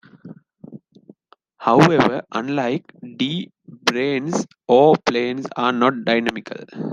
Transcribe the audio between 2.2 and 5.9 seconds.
unlike D-branes, O-planes are